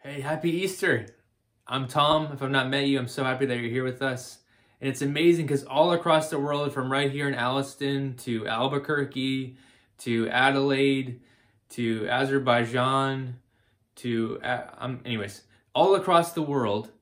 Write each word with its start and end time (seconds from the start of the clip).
Hey, 0.00 0.20
happy 0.20 0.52
Easter. 0.52 1.06
I'm 1.66 1.88
Tom. 1.88 2.30
If 2.32 2.40
I've 2.40 2.52
not 2.52 2.68
met 2.68 2.86
you, 2.86 3.00
I'm 3.00 3.08
so 3.08 3.24
happy 3.24 3.46
that 3.46 3.58
you're 3.58 3.68
here 3.68 3.82
with 3.82 4.00
us. 4.00 4.38
And 4.80 4.88
it's 4.88 5.02
amazing 5.02 5.46
because 5.46 5.64
all 5.64 5.90
across 5.90 6.30
the 6.30 6.38
world, 6.38 6.72
from 6.72 6.90
right 6.90 7.10
here 7.10 7.26
in 7.26 7.34
Alliston 7.34 8.14
to 8.18 8.46
Albuquerque 8.46 9.56
to 9.98 10.28
Adelaide 10.28 11.20
to 11.70 12.08
Azerbaijan 12.08 13.40
to, 13.96 14.38
uh, 14.44 14.66
um, 14.78 15.00
anyways, 15.04 15.42
all 15.74 15.96
across 15.96 16.32
the 16.32 16.42
world, 16.42 16.92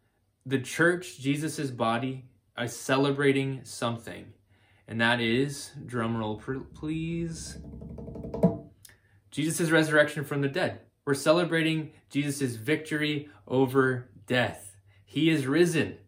the 0.47 0.59
church, 0.59 1.19
Jesus' 1.19 1.71
body, 1.71 2.25
is 2.59 2.75
celebrating 2.75 3.61
something. 3.63 4.33
And 4.89 5.03
that 5.03 5.21
is, 5.21 5.73
drumroll 5.85 6.41
please, 6.73 7.59
Jesus' 9.31 9.71
resurrection 9.71 10.25
from 10.25 10.41
the 10.41 10.49
dead. 10.49 10.81
We're 11.07 11.15
celebrating 11.15 11.93
Jesus' 12.11 12.57
victory 12.57 13.29
over 13.47 14.09
death. 14.27 14.77
He 15.05 15.31
is 15.31 15.47
risen. 15.47 15.99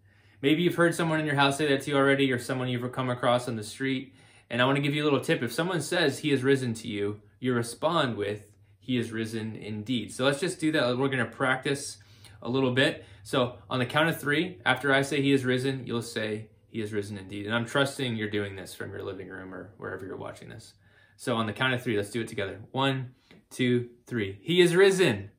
Maybe 0.43 0.63
you've 0.63 0.75
heard 0.75 0.93
someone 0.93 1.21
in 1.21 1.27
your 1.27 1.37
house 1.37 1.57
say 1.57 1.69
that 1.69 1.83
to 1.83 1.93
you 1.93 1.97
already, 1.97 2.33
or 2.33 2.41
someone 2.41 2.67
you've 2.67 2.91
come 2.91 3.09
across 3.09 3.47
on 3.47 3.55
the 3.55 3.63
street. 3.63 4.13
And 4.51 4.61
I 4.61 4.65
want 4.65 4.75
to 4.75 4.83
give 4.83 4.95
you 4.95 5.05
a 5.05 5.07
little 5.07 5.21
tip. 5.21 5.41
If 5.41 5.53
someone 5.53 5.83
says 5.83 6.19
he 6.19 6.33
is 6.33 6.43
risen 6.43 6.75
to 6.75 6.89
you, 6.89 7.21
you 7.39 7.55
respond 7.55 8.17
with, 8.17 8.51
he 8.81 8.99
is 8.99 9.13
risen 9.13 9.55
indeed. 9.55 10.13
So 10.13 10.25
let's 10.25 10.41
just 10.41 10.59
do 10.59 10.73
that. 10.73 10.99
We're 10.99 11.07
going 11.07 11.19
to 11.19 11.27
practice 11.27 11.99
a 12.43 12.49
little 12.49 12.73
bit. 12.73 13.05
So 13.23 13.55
on 13.71 13.79
the 13.79 13.87
count 13.87 14.09
of 14.09 14.21
three, 14.21 14.59
after 14.67 14.93
I 14.93 15.03
say 15.03 15.23
he 15.23 15.31
is 15.31 15.45
risen, 15.45 15.87
you'll 15.87 16.03
say 16.03 16.49
he 16.71 16.81
is 16.81 16.93
risen 16.93 17.19
indeed. 17.19 17.47
And 17.47 17.55
I'm 17.55 17.67
trusting 17.67 18.17
you're 18.17 18.29
doing 18.29 18.57
this 18.57 18.75
from 18.75 18.91
your 18.91 19.05
living 19.05 19.29
room 19.29 19.55
or 19.55 19.71
wherever 19.77 20.05
you're 20.05 20.17
watching 20.17 20.49
this. 20.49 20.75
So 21.17 21.37
on 21.37 21.47
the 21.47 21.53
count 21.53 21.75
of 21.75 21.85
three, 21.85 21.97
let's 21.97 22.11
do 22.11 22.21
it 22.21 22.29
together. 22.29 22.59
One, 22.73 23.15
two, 23.51 23.89
three. 24.07 24.39
He 24.43 24.61
is 24.61 24.75
risen. 24.75 25.31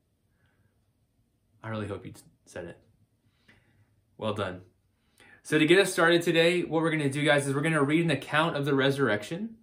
I 1.62 1.68
really 1.68 1.88
hope 1.88 2.06
you 2.06 2.12
said 2.46 2.64
it. 2.64 2.78
Well 4.18 4.34
done. 4.34 4.62
So 5.42 5.58
to 5.58 5.66
get 5.66 5.78
us 5.78 5.92
started 5.92 6.22
today, 6.22 6.62
what 6.62 6.82
we're 6.82 6.90
going 6.90 7.02
to 7.02 7.10
do, 7.10 7.24
guys, 7.24 7.46
is 7.46 7.54
we're 7.54 7.62
going 7.62 7.72
to 7.72 7.82
read 7.82 8.04
an 8.04 8.10
account 8.10 8.56
of 8.56 8.64
the 8.64 8.74
resurrection 8.74 9.56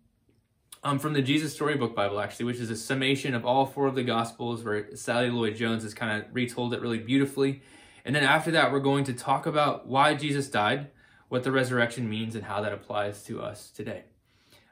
um, 0.84 1.00
from 1.00 1.14
the 1.14 1.22
Jesus 1.22 1.54
Storybook 1.54 1.96
Bible, 1.96 2.20
actually, 2.20 2.46
which 2.46 2.60
is 2.60 2.70
a 2.70 2.76
summation 2.76 3.36
of 3.36 3.46
all 3.46 3.66
four 3.66 3.88
of 3.88 3.96
the 3.96 4.04
Gospels, 4.04 4.64
where 4.64 4.96
Sally 4.96 5.30
Lloyd 5.30 5.56
Jones 5.56 5.84
has 5.84 5.94
kind 5.94 6.22
of 6.22 6.34
retold 6.34 6.74
it 6.74 6.82
really 6.82 6.98
beautifully. 6.98 7.62
And 8.06 8.16
then 8.16 8.24
after 8.24 8.52
that, 8.52 8.72
we're 8.72 8.80
going 8.80 9.04
to 9.06 9.14
talk 9.14 9.46
about 9.46 9.88
why 9.88 10.16
Jesus 10.16 10.48
died, 10.50 10.88
what 11.30 11.44
the 11.44 11.52
resurrection 11.52 12.10
means, 12.10 12.36
and 12.36 12.46
how 12.46 12.62
that 12.62 12.74
applies 12.74 13.24
to 13.24 13.42
us 13.42 13.70
today. 13.70 14.04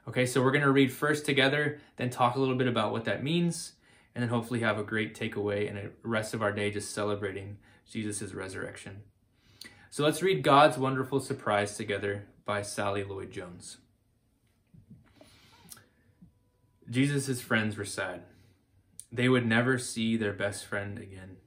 Okay, 0.08 0.24
so 0.24 0.42
we're 0.42 0.52
going 0.52 0.62
to 0.62 0.70
read 0.70 0.92
first 0.92 1.26
together, 1.26 1.80
then 1.96 2.10
talk 2.10 2.36
a 2.36 2.38
little 2.38 2.54
bit 2.54 2.68
about 2.68 2.92
what 2.92 3.04
that 3.06 3.24
means, 3.24 3.72
and 4.14 4.22
then 4.22 4.28
hopefully 4.28 4.60
have 4.60 4.78
a 4.78 4.84
great 4.84 5.18
takeaway 5.18 5.68
and 5.68 5.76
a 5.76 5.90
rest 6.02 6.32
of 6.32 6.42
our 6.42 6.52
day 6.52 6.70
just 6.70 6.94
celebrating 6.94 7.58
Jesus' 7.90 8.32
resurrection. 8.32 9.02
So 9.90 10.04
let's 10.04 10.22
read 10.22 10.42
God's 10.42 10.78
Wonderful 10.78 11.20
Surprise 11.20 11.76
together 11.76 12.26
by 12.44 12.62
Sally 12.62 13.02
Lloyd 13.02 13.32
Jones. 13.32 13.78
Jesus' 16.88 17.40
friends 17.40 17.76
were 17.76 17.84
sad. 17.84 18.22
They 19.10 19.28
would 19.28 19.46
never 19.46 19.78
see 19.78 20.16
their 20.16 20.32
best 20.32 20.66
friend 20.66 20.98
again. 20.98 21.38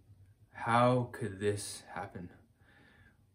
How 0.52 1.10
could 1.14 1.40
this 1.40 1.84
happen? 1.94 2.30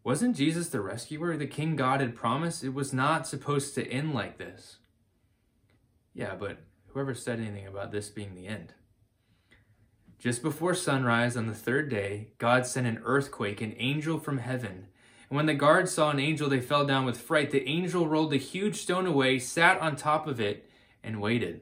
Wasn't 0.03 0.35
Jesus 0.35 0.69
the 0.69 0.81
rescuer, 0.81 1.35
the 1.35 1.47
king 1.47 1.75
God 1.75 1.99
had 1.99 2.15
promised? 2.15 2.63
It 2.63 2.75
was 2.75 2.93
not 2.93 3.27
supposed 3.27 3.73
to 3.73 3.87
end 3.87 4.13
like 4.13 4.37
this. 4.37 4.77
Yeah, 6.15 6.33
but 6.35 6.59
whoever 6.87 7.13
said 7.13 7.39
anything 7.39 7.67
about 7.67 7.91
this 7.91 8.09
being 8.09 8.33
the 8.33 8.47
end? 8.47 8.73
Just 10.17 10.41
before 10.41 10.73
sunrise 10.73 11.35
on 11.35 11.45
the 11.45 11.53
third 11.53 11.89
day, 11.89 12.29
God 12.37 12.65
sent 12.65 12.87
an 12.87 13.01
earthquake, 13.03 13.61
an 13.61 13.75
angel 13.77 14.17
from 14.17 14.37
heaven. 14.37 14.87
And 15.29 15.35
when 15.35 15.45
the 15.45 15.53
guards 15.53 15.91
saw 15.91 16.09
an 16.09 16.19
angel, 16.19 16.49
they 16.49 16.61
fell 16.61 16.85
down 16.85 17.05
with 17.05 17.19
fright. 17.19 17.51
The 17.51 17.67
angel 17.67 18.07
rolled 18.07 18.33
a 18.33 18.37
huge 18.37 18.77
stone 18.77 19.05
away, 19.05 19.39
sat 19.39 19.79
on 19.81 19.97
top 19.97 20.25
of 20.25 20.39
it, 20.39 20.69
and 21.03 21.21
waited. 21.21 21.61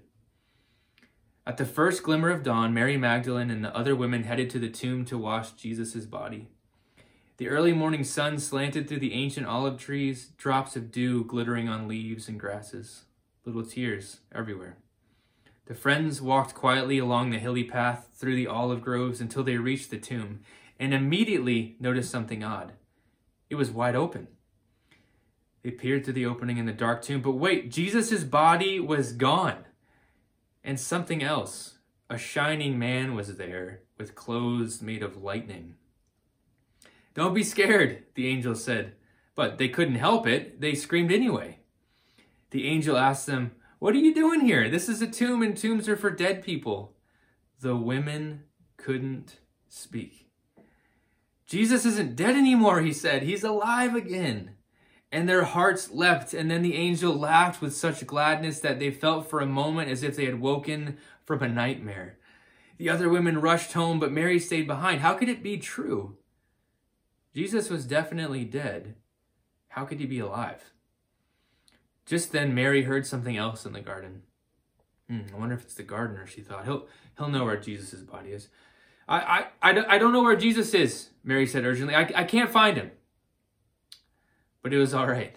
At 1.45 1.57
the 1.57 1.65
first 1.65 2.03
glimmer 2.03 2.29
of 2.29 2.43
dawn, 2.43 2.73
Mary 2.73 2.95
Magdalene 2.95 3.49
and 3.49 3.65
the 3.65 3.75
other 3.75 3.95
women 3.95 4.23
headed 4.23 4.49
to 4.51 4.59
the 4.59 4.69
tomb 4.69 5.03
to 5.05 5.17
wash 5.17 5.51
Jesus' 5.53 6.05
body. 6.05 6.47
The 7.37 7.49
early 7.49 7.73
morning 7.73 8.03
sun 8.03 8.37
slanted 8.37 8.87
through 8.87 8.99
the 8.99 9.13
ancient 9.13 9.47
olive 9.47 9.77
trees, 9.77 10.27
drops 10.37 10.75
of 10.75 10.91
dew 10.91 11.25
glittering 11.25 11.67
on 11.67 11.87
leaves 11.87 12.29
and 12.29 12.39
grasses, 12.39 13.05
little 13.45 13.65
tears 13.65 14.19
everywhere. 14.33 14.77
The 15.65 15.75
friends 15.75 16.21
walked 16.21 16.53
quietly 16.53 16.97
along 16.97 17.29
the 17.29 17.39
hilly 17.39 17.63
path 17.63 18.09
through 18.13 18.35
the 18.35 18.47
olive 18.47 18.81
groves 18.81 19.21
until 19.21 19.43
they 19.43 19.57
reached 19.57 19.91
the 19.91 19.97
tomb 19.97 20.41
and 20.79 20.93
immediately 20.93 21.75
noticed 21.79 22.11
something 22.11 22.43
odd. 22.43 22.73
It 23.49 23.55
was 23.55 23.71
wide 23.71 23.95
open. 23.95 24.27
They 25.63 25.71
peered 25.71 26.03
through 26.03 26.15
the 26.15 26.25
opening 26.25 26.57
in 26.57 26.65
the 26.65 26.73
dark 26.73 27.01
tomb, 27.01 27.21
but 27.21 27.33
wait, 27.33 27.71
Jesus' 27.71 28.23
body 28.23 28.79
was 28.79 29.13
gone. 29.13 29.65
And 30.63 30.79
something 30.79 31.23
else. 31.23 31.77
A 32.09 32.17
shining 32.17 32.77
man 32.77 33.15
was 33.15 33.37
there 33.37 33.81
with 33.97 34.15
clothes 34.15 34.81
made 34.81 35.01
of 35.01 35.23
lightning. 35.23 35.75
Don't 37.13 37.33
be 37.33 37.43
scared, 37.43 38.03
the 38.15 38.27
angel 38.27 38.55
said. 38.55 38.95
But 39.35 39.57
they 39.57 39.69
couldn't 39.69 39.95
help 39.95 40.27
it. 40.27 40.59
They 40.59 40.75
screamed 40.75 41.11
anyway. 41.11 41.59
The 42.53 42.65
angel 42.65 42.95
asked 42.95 43.25
them, 43.25 43.51
What 43.79 43.93
are 43.93 43.99
you 43.99 44.15
doing 44.15 44.39
here? 44.39 44.69
This 44.69 44.87
is 44.87 45.01
a 45.01 45.07
tomb, 45.07 45.41
and 45.41 45.57
tombs 45.57 45.89
are 45.89 45.97
for 45.97 46.09
dead 46.09 46.41
people. 46.41 46.95
The 47.59 47.75
women 47.75 48.43
couldn't 48.77 49.39
speak. 49.67 50.29
Jesus 51.45 51.85
isn't 51.85 52.15
dead 52.15 52.37
anymore, 52.37 52.81
he 52.81 52.93
said. 52.93 53.23
He's 53.23 53.43
alive 53.43 53.93
again 53.93 54.55
and 55.13 55.29
their 55.29 55.43
hearts 55.43 55.91
leapt. 55.91 56.33
And 56.33 56.49
then 56.49 56.63
the 56.63 56.75
angel 56.75 57.13
laughed 57.13 57.61
with 57.61 57.75
such 57.75 58.05
gladness 58.07 58.59
that 58.61 58.79
they 58.79 58.89
felt 58.89 59.29
for 59.29 59.39
a 59.39 59.45
moment 59.45 59.91
as 59.91 60.01
if 60.01 60.15
they 60.15 60.25
had 60.25 60.41
woken 60.41 60.97
from 61.23 61.43
a 61.43 61.47
nightmare. 61.47 62.17
The 62.79 62.89
other 62.89 63.07
women 63.07 63.39
rushed 63.39 63.73
home, 63.73 63.99
but 63.99 64.11
Mary 64.11 64.39
stayed 64.39 64.65
behind. 64.65 65.01
How 65.01 65.13
could 65.13 65.29
it 65.29 65.43
be 65.43 65.57
true? 65.57 66.17
Jesus 67.35 67.69
was 67.69 67.85
definitely 67.85 68.43
dead. 68.43 68.95
How 69.69 69.85
could 69.85 69.99
he 69.99 70.07
be 70.07 70.17
alive? 70.17 70.73
Just 72.05 72.31
then, 72.31 72.53
Mary 72.53 72.83
heard 72.83 73.05
something 73.05 73.37
else 73.37 73.65
in 73.65 73.73
the 73.73 73.81
garden. 73.81 74.23
Hmm, 75.09 75.21
I 75.33 75.37
wonder 75.37 75.55
if 75.55 75.63
it's 75.63 75.75
the 75.75 75.83
gardener, 75.83 76.27
she 76.27 76.41
thought. 76.41 76.65
He'll, 76.65 76.87
he'll 77.17 77.29
know 77.29 77.45
where 77.45 77.57
Jesus' 77.57 78.01
body 78.01 78.31
is. 78.31 78.49
I, 79.07 79.47
I, 79.61 79.71
I, 79.71 79.95
I 79.95 79.97
don't 79.97 80.13
know 80.13 80.23
where 80.23 80.35
Jesus 80.35 80.73
is, 80.73 81.09
Mary 81.23 81.45
said 81.47 81.65
urgently. 81.65 81.95
I, 81.95 82.09
I 82.15 82.23
can't 82.23 82.49
find 82.49 82.77
him. 82.77 82.91
But 84.61 84.73
it 84.73 84.77
was 84.77 84.93
all 84.93 85.07
right. 85.07 85.35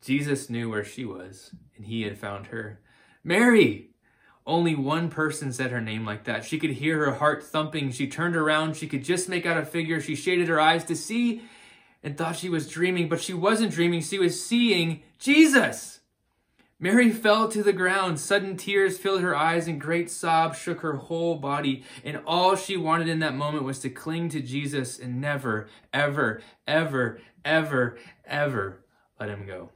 Jesus 0.00 0.50
knew 0.50 0.70
where 0.70 0.84
she 0.84 1.04
was, 1.04 1.52
and 1.76 1.86
he 1.86 2.02
had 2.02 2.18
found 2.18 2.48
her. 2.48 2.80
Mary! 3.24 3.90
Only 4.46 4.76
one 4.76 5.08
person 5.08 5.52
said 5.52 5.72
her 5.72 5.80
name 5.80 6.04
like 6.04 6.24
that. 6.24 6.44
She 6.44 6.58
could 6.58 6.70
hear 6.70 7.04
her 7.04 7.14
heart 7.14 7.42
thumping. 7.42 7.90
She 7.90 8.06
turned 8.06 8.36
around. 8.36 8.76
She 8.76 8.86
could 8.86 9.02
just 9.02 9.28
make 9.28 9.44
out 9.44 9.58
a 9.58 9.64
figure. 9.64 10.00
She 10.00 10.14
shaded 10.14 10.46
her 10.46 10.60
eyes 10.60 10.84
to 10.84 10.94
see 10.94 11.42
and 12.04 12.16
thought 12.16 12.36
she 12.36 12.48
was 12.48 12.68
dreaming, 12.68 13.08
but 13.08 13.20
she 13.20 13.34
wasn't 13.34 13.72
dreaming. 13.72 14.02
She 14.02 14.20
was 14.20 14.44
seeing 14.44 15.02
Jesus. 15.18 16.00
Mary 16.78 17.10
fell 17.10 17.48
to 17.48 17.62
the 17.62 17.72
ground. 17.72 18.20
Sudden 18.20 18.56
tears 18.56 18.98
filled 18.98 19.22
her 19.22 19.34
eyes 19.34 19.66
and 19.66 19.80
great 19.80 20.10
sobs 20.10 20.58
shook 20.58 20.80
her 20.80 20.94
whole 20.96 21.36
body. 21.36 21.84
And 22.04 22.20
all 22.26 22.54
she 22.54 22.76
wanted 22.76 23.08
in 23.08 23.20
that 23.20 23.34
moment 23.34 23.64
was 23.64 23.78
to 23.80 23.88
cling 23.88 24.28
to 24.30 24.40
Jesus 24.40 24.98
and 24.98 25.20
never, 25.20 25.68
ever, 25.92 26.42
ever, 26.66 27.20
ever, 27.44 27.98
ever 28.26 28.84
let 29.18 29.30
him 29.30 29.46
go. 29.46 29.70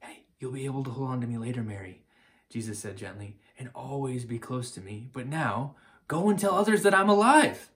Hey, 0.00 0.24
you'll 0.38 0.52
be 0.52 0.66
able 0.66 0.84
to 0.84 0.90
hold 0.90 1.08
on 1.08 1.20
to 1.22 1.26
me 1.26 1.38
later, 1.38 1.62
Mary, 1.62 2.02
Jesus 2.50 2.78
said 2.78 2.96
gently, 2.96 3.38
and 3.58 3.70
always 3.74 4.26
be 4.26 4.38
close 4.38 4.70
to 4.72 4.82
me. 4.82 5.08
But 5.12 5.26
now, 5.26 5.76
go 6.08 6.28
and 6.28 6.38
tell 6.38 6.54
others 6.54 6.82
that 6.82 6.94
I'm 6.94 7.08
alive. 7.08 7.70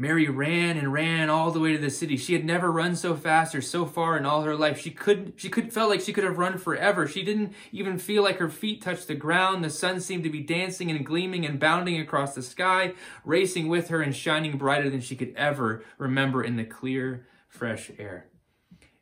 Mary 0.00 0.28
ran 0.28 0.76
and 0.76 0.92
ran 0.92 1.28
all 1.28 1.50
the 1.50 1.58
way 1.58 1.72
to 1.72 1.78
the 1.78 1.90
city. 1.90 2.16
She 2.16 2.32
had 2.32 2.44
never 2.44 2.70
run 2.70 2.94
so 2.94 3.16
fast 3.16 3.52
or 3.52 3.60
so 3.60 3.84
far 3.84 4.16
in 4.16 4.24
all 4.24 4.42
her 4.42 4.54
life. 4.54 4.80
She 4.80 4.92
couldn't, 4.92 5.40
she 5.40 5.48
could 5.48 5.72
felt 5.72 5.90
like 5.90 6.00
she 6.00 6.12
could 6.12 6.22
have 6.22 6.38
run 6.38 6.56
forever. 6.56 7.08
She 7.08 7.24
didn't 7.24 7.52
even 7.72 7.98
feel 7.98 8.22
like 8.22 8.38
her 8.38 8.48
feet 8.48 8.80
touched 8.80 9.08
the 9.08 9.16
ground. 9.16 9.64
The 9.64 9.70
sun 9.70 10.00
seemed 10.00 10.22
to 10.22 10.30
be 10.30 10.38
dancing 10.38 10.88
and 10.88 11.04
gleaming 11.04 11.44
and 11.44 11.58
bounding 11.58 12.00
across 12.00 12.36
the 12.36 12.42
sky, 12.42 12.94
racing 13.24 13.66
with 13.66 13.88
her 13.88 14.00
and 14.00 14.14
shining 14.14 14.56
brighter 14.56 14.88
than 14.88 15.00
she 15.00 15.16
could 15.16 15.34
ever 15.34 15.82
remember 15.98 16.44
in 16.44 16.54
the 16.54 16.64
clear, 16.64 17.26
fresh 17.48 17.90
air. 17.98 18.26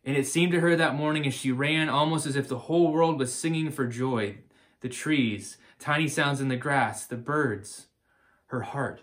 And 0.03 0.17
it 0.17 0.27
seemed 0.27 0.53
to 0.53 0.61
her 0.61 0.77
that 0.77 0.95
morning 0.95 1.27
as 1.27 1.35
she 1.35 1.53
ran 1.53 1.91
almost 1.91 2.25
as 2.25 2.37
if 2.37 2.49
the 2.49 2.57
whole 2.57 2.91
world 2.91 3.19
was 3.19 3.35
singing 3.35 3.71
for 3.71 3.87
joy. 3.87 4.39
The 4.81 4.89
trees, 4.89 5.59
tiny 5.79 6.09
sounds 6.09 6.41
in 6.41 6.49
the 6.49 6.57
grass, 6.57 7.05
the 7.05 7.17
birds, 7.17 7.89
her 8.47 8.63
heart. 8.63 9.03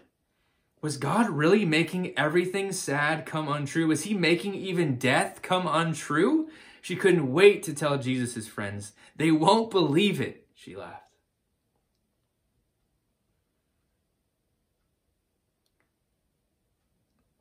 Was 0.83 0.97
God 0.97 1.29
really 1.29 1.63
making 1.63 2.11
everything 2.19 2.73
sad 2.73 3.25
come 3.25 3.47
untrue? 3.47 3.87
Was 3.87 4.03
he 4.03 4.13
making 4.13 4.53
even 4.53 4.97
death 4.97 5.41
come 5.41 5.65
untrue? 5.65 6.49
She 6.81 6.97
couldn't 6.97 7.31
wait 7.31 7.63
to 7.63 7.73
tell 7.73 7.97
Jesus' 7.97 8.49
friends. 8.49 8.91
They 9.15 9.31
won't 9.31 9.71
believe 9.71 10.19
it, 10.19 10.45
she 10.53 10.75
laughed. 10.75 11.15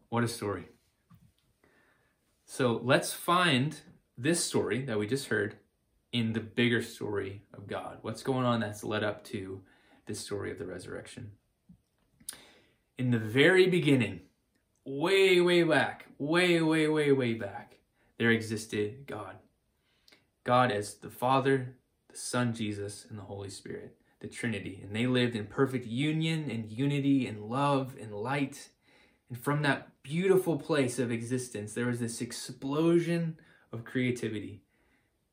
What 0.09 0.23
a 0.23 0.29
story. 0.29 0.69
So 2.45 2.81
let's 2.85 3.13
find 3.13 3.77
this 4.17 4.45
story 4.45 4.83
that 4.83 5.01
we 5.01 5.09
just 5.09 5.27
heard 5.27 5.57
in 6.13 6.33
the 6.33 6.39
bigger 6.39 6.81
story 6.81 7.43
of 7.53 7.67
God. 7.67 7.99
What's 8.03 8.23
going 8.23 8.47
on 8.47 8.61
that's 8.61 8.85
led 8.85 9.03
up 9.03 9.25
to 9.25 9.63
this 10.07 10.21
story 10.21 10.53
of 10.53 10.61
the 10.61 10.67
resurrection? 10.67 11.33
In 13.03 13.11
the 13.11 13.19
very 13.19 13.67
beginning, 13.67 14.21
way, 14.85 15.41
way 15.41 15.65
back, 15.65 16.07
way, 16.21 16.63
way, 16.63 16.87
way, 16.87 17.11
way 17.11 17.35
back, 17.35 17.79
there 18.17 18.31
existed 18.31 19.09
God. 19.09 19.39
God 20.45 20.71
as 20.71 20.95
the 20.95 21.11
Father, 21.11 21.75
the 22.09 22.17
Son 22.17 22.55
Jesus, 22.55 23.05
and 23.11 23.19
the 23.19 23.25
Holy 23.25 23.51
Spirit, 23.51 23.97
the 24.21 24.29
Trinity. 24.29 24.79
And 24.85 24.95
they 24.95 25.09
lived 25.09 25.35
in 25.35 25.47
perfect 25.47 25.85
union 25.85 26.49
and 26.49 26.71
unity 26.71 27.27
and 27.27 27.51
love 27.51 27.97
and 28.01 28.15
light. 28.15 28.69
And 29.29 29.37
from 29.37 29.63
that 29.63 30.01
beautiful 30.05 30.57
place 30.57 31.01
of 31.01 31.11
existence, 31.11 31.73
there 31.73 31.87
was 31.87 31.99
this 31.99 32.21
explosion 32.21 33.37
of 33.73 33.85
creativity. 33.85 34.63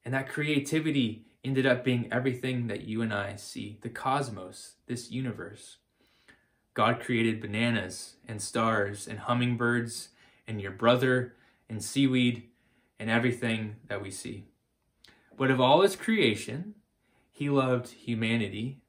And 0.04 0.16
that 0.16 0.27
creativity 0.27 1.27
ended 1.44 1.68
up 1.68 1.83
being 1.83 2.12
everything 2.12 2.66
that 2.66 2.86
you 2.86 3.04
and 3.04 3.13
I 3.13 3.36
see 3.36 3.77
the 3.81 3.89
cosmos, 3.89 4.77
this 4.88 5.12
universe. 5.12 5.77
God 6.74 7.00
created 7.00 7.42
bananas 7.42 8.16
and 8.27 8.42
stars 8.42 9.07
and 9.07 9.19
hummingbirds 9.19 10.10
and 10.48 10.62
your 10.62 10.71
brother 10.71 11.36
and 11.69 11.83
seaweed 11.83 12.44
and 13.00 13.10
everything 13.10 13.75
that 13.88 14.01
we 14.01 14.12
see. 14.12 14.45
But 15.38 15.51
of 15.51 15.62
all 15.62 15.81
his 15.81 15.95
creation, 15.95 16.75
he 17.31 17.50
loved 17.50 17.89
humanity, 17.89 18.81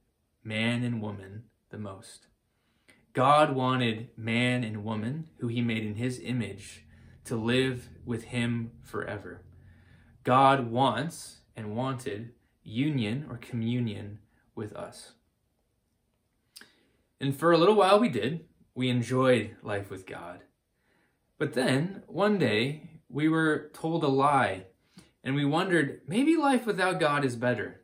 man 0.43 0.83
and 0.83 1.01
woman, 1.01 1.45
the 1.71 1.79
most. 1.79 2.27
God 3.13 3.55
wanted 3.55 4.09
man 4.17 4.65
and 4.65 4.85
woman, 4.85 5.29
who 5.39 5.49
he 5.49 5.61
made 5.61 5.85
in 5.85 5.97
his 5.97 6.21
image, 6.21 6.85
to 7.25 7.37
live 7.37 7.89
with 8.05 8.25
him 8.25 8.73
forever. 8.83 9.43
God 10.25 10.71
wants 10.71 11.41
and 11.57 11.77
wanted 11.77 12.33
union 12.63 13.27
or 13.29 13.37
communion 13.37 14.19
with 14.55 14.73
us. 14.75 15.13
And 17.21 17.37
for 17.37 17.53
a 17.53 17.59
little 17.59 17.75
while 17.75 18.01
we 18.01 18.09
did. 18.09 18.47
We 18.75 18.89
enjoyed 18.89 19.57
life 19.63 19.91
with 19.91 20.07
God. 20.07 20.41
But 21.39 21.55
then, 21.55 22.03
one 22.07 22.39
day, 22.39 22.89
we 23.09 23.29
were 23.29 23.71
told 23.75 24.05
a 24.05 24.09
lie 24.09 24.67
and 25.23 25.35
we 25.35 25.45
wondered 25.45 26.01
maybe 26.07 26.37
life 26.37 26.67
without 26.67 27.01
God 27.01 27.25
is 27.25 27.37
better. 27.37 27.81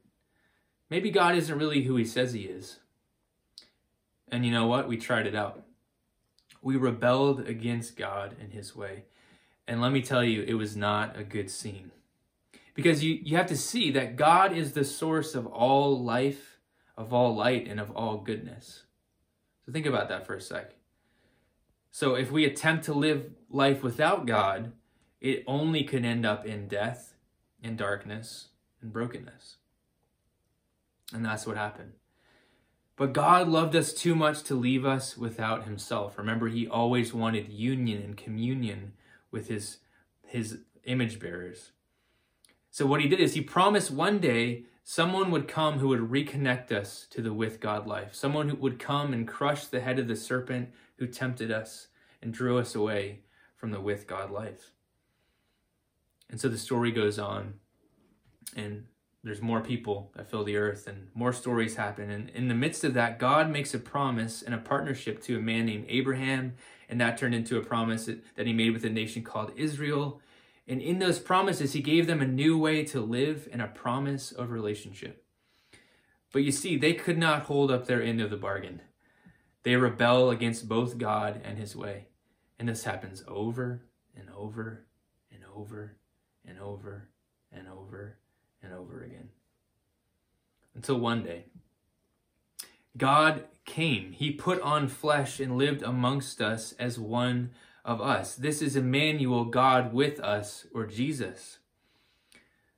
Maybe 0.88 1.11
God 1.11 1.35
isn't 1.35 1.59
really 1.59 1.83
who 1.83 1.97
he 1.97 2.05
says 2.05 2.33
he 2.33 2.43
is. 2.43 2.79
And 4.29 4.47
you 4.47 4.53
know 4.53 4.67
what? 4.67 4.88
We 4.88 4.97
tried 4.97 5.27
it 5.27 5.35
out. 5.35 5.62
We 6.62 6.77
rebelled 6.77 7.47
against 7.47 7.97
God 7.97 8.37
and 8.41 8.53
his 8.53 8.75
way. 8.75 9.05
And 9.69 9.81
let 9.81 9.93
me 9.93 10.00
tell 10.00 10.25
you, 10.25 10.43
it 10.43 10.55
was 10.55 10.77
not 10.77 11.19
a 11.19 11.25
good 11.25 11.50
scene. 11.50 11.91
Because 12.75 13.03
you, 13.03 13.19
you 13.23 13.37
have 13.37 13.47
to 13.47 13.56
see 13.56 13.91
that 13.93 14.17
God 14.17 14.56
is 14.56 14.73
the 14.73 14.85
source 14.85 15.35
of 15.35 15.47
all 15.47 16.03
life, 16.03 16.59
of 16.97 17.12
all 17.12 17.35
light, 17.35 17.67
and 17.67 17.81
of 17.81 17.91
all 17.91 18.19
goodness. 18.19 18.85
So 19.67 19.73
think 19.73 19.87
about 19.87 20.09
that 20.09 20.25
for 20.25 20.35
a 20.35 20.41
sec. 20.41 20.75
So 21.91 22.15
if 22.15 22.31
we 22.31 22.45
attempt 22.45 22.85
to 22.85 22.95
live 22.95 23.31
life 23.51 23.83
without 23.83 24.27
God, 24.27 24.73
it 25.21 25.43
only 25.47 25.83
can 25.83 26.05
end 26.05 26.25
up 26.25 26.47
in 26.47 26.69
death, 26.69 27.15
in 27.63 27.77
darkness, 27.77 28.49
and 28.81 28.93
brokenness. 28.93 29.57
And 31.13 31.25
that's 31.25 31.47
what 31.47 31.57
happened. 31.57 31.93
But 32.97 33.13
God 33.13 33.49
loved 33.49 33.77
us 33.77 33.93
too 33.93 34.15
much 34.15 34.43
to 34.45 34.55
leave 34.55 34.87
us 34.87 35.19
without 35.19 35.65
himself. 35.65 36.17
Remember, 36.17 36.49
he 36.49 36.67
always 36.67 37.12
wanted 37.12 37.53
union 37.53 38.03
and 38.03 38.17
communion 38.17 38.93
with 39.31 39.49
his, 39.49 39.79
his 40.23 40.61
image 40.85 41.19
bearers. 41.19 41.73
So 42.71 42.87
what 42.87 43.01
he 43.01 43.09
did 43.09 43.21
is 43.21 43.35
he 43.35 43.43
promised 43.43 43.91
one 43.91 44.19
day 44.19 44.65
someone 44.88 45.33
would 45.33 45.49
come 45.49 45.81
who 45.81 45.88
would 45.88 46.12
reconnect 46.12 46.71
us 46.71 47.09
to 47.11 47.21
the 47.21 47.33
with 47.33 47.59
God 47.59 47.88
life. 47.88 48.15
Someone 48.15 48.49
who 48.49 48.55
would 48.55 48.79
come 48.79 49.12
and 49.12 49.27
crush 49.27 49.67
the 49.67 49.81
head 49.81 49.99
of 49.99 50.06
the 50.06 50.15
serpent 50.15 50.69
who 50.99 51.09
tempted 51.09 51.50
us 51.50 51.88
and 52.23 52.33
drew 52.33 52.56
us 52.56 52.77
away 52.77 53.23
from 53.56 53.73
the 53.73 53.81
with 53.81 54.06
God 54.06 54.31
life. 54.31 54.71
And 56.31 56.41
so 56.41 56.49
the 56.49 56.56
story 56.56 56.93
goes 56.93 57.19
on, 57.19 57.55
and 58.55 58.85
there's 59.25 59.43
more 59.43 59.61
people 59.61 60.12
that 60.15 60.31
fill 60.31 60.44
the 60.44 60.56
earth, 60.56 60.87
and 60.87 61.09
more 61.15 61.33
stories 61.33 61.75
happen. 61.75 62.09
And 62.09 62.31
in 62.31 62.47
the 62.47 62.55
midst 62.55 62.85
of 62.85 62.94
that, 62.94 63.19
God 63.19 63.50
makes 63.50 63.75
a 63.75 63.81
promise 63.81 64.41
and 64.41 64.55
a 64.55 64.59
partnership 64.59 65.21
to 65.25 65.37
a 65.37 65.43
man 65.43 65.67
named 65.67 65.87
Abraham, 65.88 66.55
and 66.88 67.00
that 67.00 67.19
turned 67.19 67.35
into 67.35 67.59
a 67.59 67.65
promise 67.65 68.09
that 68.37 68.47
he 68.47 68.53
made 68.53 68.73
with 68.73 68.85
a 68.85 68.91
nation 68.91 69.25
called 69.25 69.50
Israel. 69.56 70.21
And 70.69 70.81
in 70.81 70.99
those 70.99 71.19
promises, 71.19 71.73
he 71.73 71.81
gave 71.81 72.07
them 72.07 72.21
a 72.21 72.27
new 72.27 72.59
way 72.59 72.85
to 72.87 73.01
live 73.01 73.49
and 73.53 73.63
a 73.63 73.69
promise 73.69 74.33
of 74.33 74.51
relationship. 74.51 75.25
But 76.33 76.43
you 76.43 76.53
see, 76.53 76.77
they 76.77 76.93
could 76.93 77.19
not 77.19 77.45
hold 77.45 77.71
up 77.71 77.87
their 77.87 78.03
end 78.03 78.21
of 78.21 78.31
the 78.31 78.37
bargain. 78.37 78.83
They 79.63 79.77
rebel 79.77 80.31
against 80.31 80.69
both 80.69 80.99
God 80.99 81.41
and 81.45 81.59
his 81.59 81.77
way. 81.77 82.09
And 82.59 82.69
this 82.69 82.85
happens 82.85 83.23
over 83.29 83.87
and 84.17 84.29
over 84.37 84.87
and 85.31 85.43
over 85.55 85.97
and 86.45 86.59
over 86.59 87.09
and 87.53 87.69
over 87.69 88.19
and 88.62 88.73
over 88.73 89.03
again. 89.03 89.29
Until 90.75 90.99
one 90.99 91.23
day, 91.23 91.47
God 92.97 93.45
came. 93.65 94.12
He 94.12 94.31
put 94.31 94.61
on 94.61 94.89
flesh 94.89 95.41
and 95.41 95.57
lived 95.57 95.83
amongst 95.83 96.41
us 96.41 96.75
as 96.79 96.99
one 96.99 97.51
of 97.87 98.03
us. 98.03 98.35
This 98.35 98.61
is 98.61 98.77
Emmanuel, 98.77 99.44
God 99.44 99.94
with 99.94 100.19
us, 100.21 100.67
or 100.75 100.85
Jesus. 100.87 101.61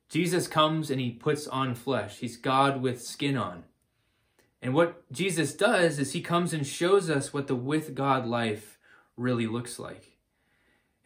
Jesus 0.09 0.47
comes 0.47 0.91
and 0.91 1.01
he 1.01 1.11
puts 1.11 1.49
on 1.49 1.75
flesh. 1.75 2.19
He's 2.19 2.37
God 2.37 2.83
with 2.83 3.03
skin 3.03 3.37
on. 3.37 3.65
And 4.61 4.75
what 4.75 5.11
Jesus 5.11 5.55
does 5.55 5.99
is 5.99 6.13
he 6.13 6.21
comes 6.21 6.53
and 6.53 6.67
shows 6.67 7.09
us 7.09 7.33
what 7.33 7.47
the 7.47 7.57
with 7.57 7.95
God 7.95 8.27
life 8.27 8.79
really 9.17 9.47
looks 9.47 9.79
like. 9.79 10.19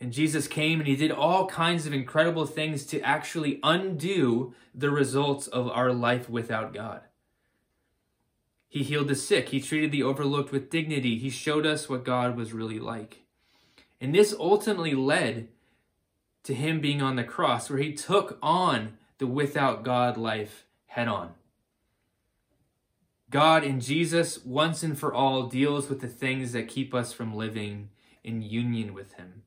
And 0.01 0.13
Jesus 0.13 0.49
came 0.49 0.81
and 0.81 0.89
he 0.89 0.97
did 0.97 1.13
all 1.13 1.47
kinds 1.47 1.87
of 1.87 1.93
incredible 1.93 2.47
things 2.47 2.85
to 2.87 3.01
actually 3.03 3.61
undo 3.63 4.53
the 4.75 4.91
results 4.91 5.47
of 5.47 5.69
our 5.69 5.93
life 5.93 6.29
without 6.29 6.75
God. 6.75 7.03
He 8.69 8.83
healed 8.83 9.09
the 9.09 9.15
sick. 9.15 9.51
He 9.51 9.61
treated 9.61 9.93
the 9.93 10.03
overlooked 10.03 10.51
with 10.51 10.71
dignity. 10.71 11.19
He 11.19 11.31
showed 11.31 11.67
us 11.67 11.89
what 11.89 12.05
God 12.05 12.37
was 12.37 12.53
really 12.53 12.81
like. 12.81 13.22
And 14.03 14.13
this 14.13 14.35
ultimately 14.37 14.95
led 14.95 15.47
to 16.43 16.55
him 16.55 16.81
being 16.81 17.01
on 17.01 17.15
the 17.15 17.23
cross, 17.23 17.71
where 17.71 17.79
he 17.79 17.93
took 17.93 18.37
on 18.43 18.95
the 19.19 19.29
without 19.29 19.85
God 19.85 20.17
life 20.17 20.67
head 20.87 21.07
on. 21.07 21.35
God 23.31 23.63
in 23.63 23.79
Jesus, 23.79 24.45
once 24.45 24.83
and 24.83 24.99
for 24.99 25.15
all, 25.15 25.45
deals 25.45 25.89
with 25.89 26.01
the 26.01 26.09
things 26.09 26.51
that 26.51 26.67
keep 26.67 26.93
us 26.93 27.13
from 27.13 27.33
living 27.33 27.91
in 28.25 28.43
union 28.43 28.93
with 28.93 29.13
him. 29.13 29.45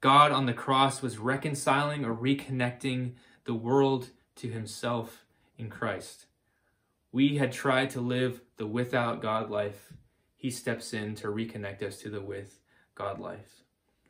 God 0.00 0.32
on 0.32 0.46
the 0.46 0.54
cross 0.54 1.02
was 1.02 1.18
reconciling 1.18 2.02
or 2.02 2.14
reconnecting 2.14 3.12
the 3.44 3.54
world 3.54 4.08
to 4.36 4.48
himself 4.48 5.26
in 5.58 5.68
Christ. 5.68 6.24
We 7.12 7.36
had 7.36 7.52
tried 7.52 7.90
to 7.90 8.00
live 8.00 8.40
the 8.56 8.66
without 8.66 9.20
God 9.20 9.50
life. 9.50 9.92
He 10.34 10.50
steps 10.50 10.94
in 10.94 11.14
to 11.16 11.26
reconnect 11.26 11.82
us 11.82 11.98
to 11.98 12.08
the 12.08 12.22
with 12.22 12.58
God 12.94 13.20
life. 13.20 13.61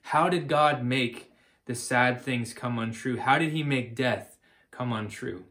How 0.02 0.28
did 0.28 0.48
God 0.48 0.84
make 0.84 1.32
the 1.66 1.74
sad 1.74 2.20
things 2.20 2.52
come 2.52 2.78
untrue? 2.78 3.18
How 3.18 3.38
did 3.38 3.52
he 3.52 3.62
make 3.62 3.94
death 3.94 4.36
come 4.70 4.92
untrue? 4.92 5.44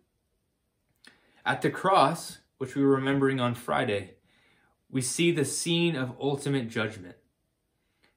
At 1.45 1.61
the 1.61 1.69
cross, 1.69 2.39
which 2.57 2.75
we 2.75 2.83
were 2.83 2.95
remembering 2.95 3.39
on 3.39 3.55
Friday, 3.55 4.15
we 4.89 5.01
see 5.01 5.31
the 5.31 5.45
scene 5.45 5.95
of 5.95 6.15
ultimate 6.19 6.69
judgment. 6.69 7.15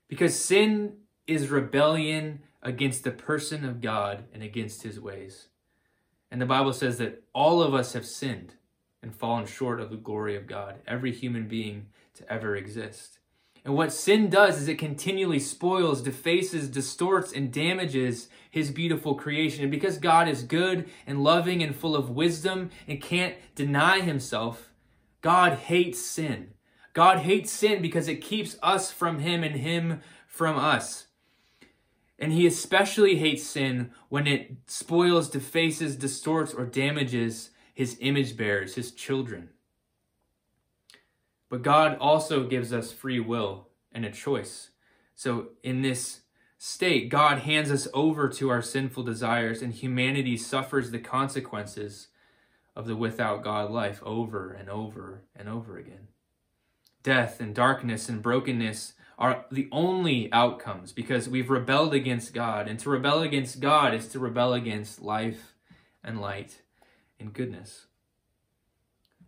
Because 0.09 0.39
sin 0.39 0.99
is 1.27 1.49
rebellion 1.49 2.41
against 2.63 3.05
the 3.05 3.11
person 3.11 3.65
of 3.65 3.81
God 3.81 4.25
and 4.33 4.43
against 4.43 4.83
his 4.83 5.01
ways. 5.01 5.49
And 6.31 6.41
the 6.41 6.47
Bible 6.47 6.73
says 6.73 6.99
that 6.99 7.23
all 7.33 7.63
of 7.63 7.75
us 7.75 7.93
have 7.93 8.05
sinned 8.05 8.55
and 9.03 9.15
fallen 9.15 9.47
short 9.47 9.81
of 9.81 9.91
the 9.91 9.97
glory 9.97 10.37
of 10.37 10.47
God, 10.47 10.77
every 10.87 11.13
human 11.13 11.47
being 11.47 11.87
to 12.15 12.31
ever 12.33 12.57
exist. 12.57 13.19
And 13.65 13.75
what 13.75 13.93
sin 13.93 14.29
does 14.29 14.61
is 14.61 14.69
it 14.69 14.79
continually 14.79 15.39
spoils, 15.39 16.03
defaces, 16.03 16.69
distorts, 16.69 17.33
and 17.33 17.51
damages 17.51 18.29
his 18.51 18.71
beautiful 18.71 19.15
creation. 19.15 19.63
And 19.63 19.71
because 19.71 19.97
God 19.97 20.29
is 20.29 20.43
good 20.43 20.91
and 21.07 21.25
loving 21.25 21.63
and 21.63 21.75
full 21.75 21.97
of 21.97 22.11
wisdom 22.11 22.71
and 22.87 23.01
can't 23.01 23.37
deny 23.55 24.01
himself, 24.01 24.71
God 25.23 25.55
hates 25.55 25.99
sin. 25.99 26.51
God 26.93 27.21
hates 27.21 27.51
sin 27.51 27.81
because 27.81 28.07
it 28.07 28.21
keeps 28.21 28.57
us 28.63 28.93
from 28.93 29.21
him 29.21 29.43
and 29.43 29.57
him 29.57 30.03
from 30.27 30.59
us. 30.59 31.07
And 32.19 32.33
he 32.33 32.47
especially 32.47 33.17
hates 33.17 33.45
sin 33.45 33.93
when 34.11 34.27
it 34.27 34.53
spoils, 34.67 35.31
defaces, 35.31 35.97
distorts, 35.97 36.53
or 36.53 36.67
damages 36.67 37.51
his 37.73 37.97
image 38.01 38.37
bearers, 38.37 38.75
his 38.75 38.93
children. 38.93 39.49
But 41.55 41.63
God 41.63 41.97
also 42.01 42.49
gives 42.49 42.73
us 42.73 42.91
free 42.91 43.21
will 43.21 43.69
and 43.93 44.05
a 44.05 44.11
choice. 44.11 44.71
So 45.15 45.51
in 45.63 45.83
this 45.83 46.23
state, 46.59 47.11
God 47.11 47.39
hands 47.39 47.71
us 47.71 47.87
over 47.95 48.29
to 48.31 48.49
our 48.49 48.61
sinful 48.61 49.05
desires, 49.05 49.63
and 49.63 49.73
humanity 49.73 50.37
suffers 50.37 50.91
the 50.91 50.99
consequences 50.99 52.09
of 52.75 52.89
the 52.89 52.97
without 52.97 53.45
God 53.45 53.71
life 53.71 54.03
over 54.05 54.53
and 54.53 54.69
over 54.69 55.23
and 55.37 55.49
over 55.49 55.79
again. 55.79 56.09
Death 57.05 57.39
and 57.39 57.55
darkness 57.55 58.09
and 58.09 58.21
brokenness 58.21 58.95
are 59.17 59.47
the 59.49 59.69
only 59.71 60.33
outcomes 60.33 60.91
because 60.91 61.29
we've 61.29 61.51
rebelled 61.51 61.95
against 61.95 62.35
God. 62.35 62.67
And 62.67 62.81
to 62.81 62.91
rebel 62.91 63.23
against 63.23 63.61
God 63.61 63.95
is 63.95 64.09
to 64.09 64.19
rebel 64.19 64.55
against 64.55 65.01
life 65.01 65.55
and 66.03 66.21
light 66.21 66.63
and 67.21 67.33
goodness. 67.33 67.87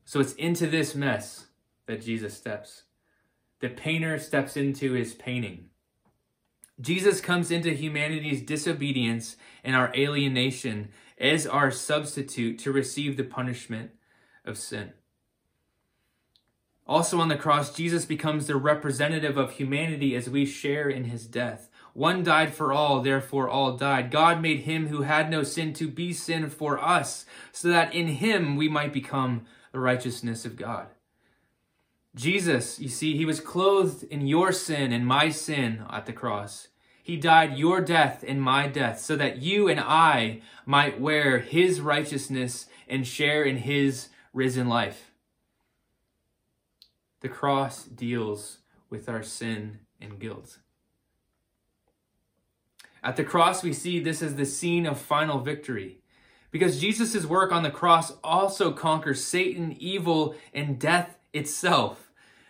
So 0.05 0.19
it's 0.19 0.33
into 0.33 0.67
this 0.67 0.97
mess 0.97 1.46
that 1.87 2.03
Jesus 2.03 2.37
steps. 2.37 2.83
The 3.61 3.69
painter 3.69 4.19
steps 4.19 4.57
into 4.57 4.93
his 4.93 5.15
painting. 5.15 5.71
Jesus 6.81 7.21
comes 7.21 7.51
into 7.51 7.71
humanity's 7.71 8.43
disobedience 8.43 9.37
and 9.65 9.75
our 9.75 9.93
alienation 9.97 10.91
as 11.19 11.47
our 11.47 11.71
substitute 11.71 12.59
to 12.59 12.73
receive 12.73 13.17
the 13.17 13.25
punishment 13.25 13.93
of 14.45 14.59
sin. 14.59 14.93
Also 16.87 17.19
on 17.19 17.29
the 17.29 17.37
cross, 17.37 17.75
Jesus 17.75 18.05
becomes 18.05 18.47
the 18.47 18.57
representative 18.57 19.37
of 19.37 19.53
humanity 19.53 20.15
as 20.15 20.31
we 20.31 20.45
share 20.45 20.89
in 20.89 21.05
his 21.05 21.27
death. 21.27 21.69
One 21.95 22.23
died 22.23 22.55
for 22.55 22.73
all, 22.73 23.01
therefore 23.01 23.49
all 23.49 23.77
died. 23.77 24.11
God 24.11 24.41
made 24.41 24.61
him 24.61 24.89
who 24.89 25.03
had 25.03 25.31
no 25.31 25.43
sin 25.43 25.73
to 25.75 25.89
be 25.89 26.13
sin 26.13 26.49
for 26.51 26.79
us, 26.79 27.25
so 27.51 27.69
that 27.69 27.95
in 27.95 28.09
him 28.09 28.55
we 28.55 28.69
might 28.69 28.93
become 28.93 29.47
the 29.73 29.81
righteousness 29.81 30.45
of 30.45 30.57
God. 30.57 30.89
Jesus, 32.17 32.81
you 32.81 32.89
see, 32.89 33.17
he 33.17 33.27
was 33.27 33.41
clothed 33.41 34.03
in 34.05 34.27
your 34.27 34.51
sin 34.51 34.91
and 34.91 35.07
my 35.07 35.29
sin 35.29 35.85
at 35.91 36.07
the 36.07 36.15
cross. 36.15 36.69
He 37.03 37.19
died 37.19 37.59
your 37.59 37.83
death 37.83 38.25
and 38.27 38.43
my 38.43 38.67
death 38.67 38.99
so 38.99 39.17
that 39.17 39.37
you 39.37 39.69
and 39.69 39.79
I 39.79 40.41
might 40.65 41.01
wear 41.01 41.39
his 41.39 41.81
righteousness 41.81 42.67
and 42.89 43.07
share 43.07 43.45
in 43.45 43.59
his 43.59 44.09
risen 44.33 44.67
life. 44.67 45.13
The 47.21 47.29
cross 47.29 47.85
deals 47.85 48.59
with 48.89 49.09
our 49.09 49.23
sin 49.23 49.81
and 50.01 50.19
guilt. 50.19 50.59
At 53.05 53.17
the 53.17 53.25
cross, 53.25 53.63
we 53.63 53.73
see 53.73 54.01
this 54.01 54.23
as 54.23 54.37
the 54.37 54.47
scene 54.47 54.87
of 54.87 54.99
final 54.99 55.41
victory. 55.41 56.01
Because 56.51 56.81
Jesus' 56.81 57.27
work 57.27 57.53
on 57.53 57.63
the 57.63 57.71
cross 57.71 58.15
also 58.25 58.73
conquers 58.73 59.23
Satan, 59.23 59.77
evil, 59.79 60.35
and 60.55 60.79
death 60.79 61.19
itself. 61.33 62.06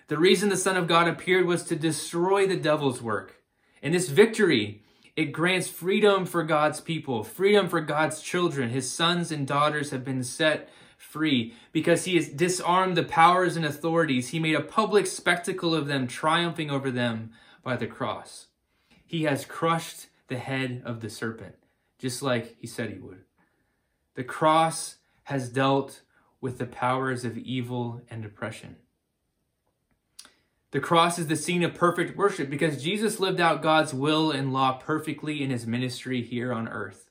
The 0.09 0.19
reason 0.19 0.49
the 0.49 0.57
Son 0.57 0.77
of 0.77 0.87
God 0.87 1.09
appeared 1.09 1.47
was 1.47 1.65
to 1.65 1.77
destroy 1.77 2.47
the 2.47 2.57
devil's 2.57 3.03
work. 3.03 3.43
And 3.83 3.93
this 3.93 4.09
victory, 4.09 4.83
it 5.17 5.33
grants 5.33 5.69
freedom 5.69 6.27
for 6.27 6.45
God's 6.45 6.81
people, 6.81 7.25
freedom 7.25 7.69
for 7.69 7.81
God's 7.81 8.21
children. 8.21 8.71
His 8.71 8.91
sons 8.91 9.33
and 9.33 9.47
daughters 9.47 9.91
have 9.91 10.05
been 10.05 10.23
set 10.23 10.69
free 10.97 11.55
because 11.73 12.05
he 12.05 12.15
has 12.17 12.29
disarmed 12.29 12.97
the 12.97 13.03
powers 13.03 13.57
and 13.57 13.65
authorities. 13.65 14.29
He 14.29 14.39
made 14.39 14.55
a 14.55 14.61
public 14.61 15.07
spectacle 15.07 15.75
of 15.75 15.87
them, 15.87 16.07
triumphing 16.07 16.71
over 16.71 16.91
them 16.91 17.33
by 17.65 17.77
the 17.77 17.87
cross. 17.87 18.47
He 19.05 19.25
has 19.25 19.45
crushed 19.45 20.07
the 20.29 20.39
head 20.39 20.83
of 20.85 21.01
the 21.01 21.11
serpent, 21.11 21.57
just 21.99 22.23
like 22.23 22.57
he 22.61 22.67
said 22.67 22.91
he 22.91 22.99
would. 22.99 23.23
The 24.15 24.25
cross 24.25 24.97
has 25.25 25.49
dealt 25.49 26.03
with 26.41 26.59
the 26.59 26.67
powers 26.67 27.25
of 27.25 27.37
evil 27.37 28.03
and 28.09 28.25
oppression. 28.25 28.77
The 30.77 30.83
cross 30.83 31.19
is 31.19 31.29
the 31.29 31.37
scene 31.37 31.63
of 31.63 31.73
perfect 31.73 32.19
worship 32.19 32.51
because 32.51 32.83
Jesus 32.83 33.19
lived 33.19 33.41
out 33.41 33.63
God's 33.63 33.95
will 33.95 34.31
and 34.31 34.53
law 34.53 34.73
perfectly 34.75 35.43
in 35.43 35.49
his 35.49 35.67
ministry 35.67 36.21
here 36.21 36.53
on 36.53 36.69
earth. 36.69 37.09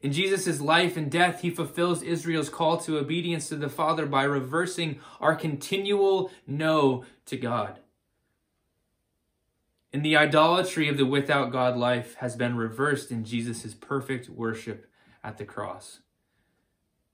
In 0.00 0.10
Jesus' 0.10 0.58
life 0.58 0.96
and 0.96 1.10
death, 1.10 1.42
he 1.42 1.50
fulfills 1.50 2.02
Israel's 2.02 2.48
call 2.48 2.78
to 2.78 2.96
obedience 2.96 3.50
to 3.50 3.56
the 3.56 3.68
Father 3.68 4.06
by 4.06 4.22
reversing 4.22 5.00
our 5.20 5.36
continual 5.36 6.30
no 6.46 7.04
to 7.26 7.36
God. 7.36 7.80
And 9.92 10.02
the 10.02 10.16
idolatry 10.16 10.88
of 10.88 10.96
the 10.96 11.04
without 11.04 11.52
God 11.52 11.76
life 11.76 12.14
has 12.20 12.36
been 12.36 12.56
reversed 12.56 13.10
in 13.10 13.26
Jesus' 13.26 13.74
perfect 13.74 14.30
worship 14.30 14.90
at 15.22 15.36
the 15.36 15.44
cross. 15.44 16.00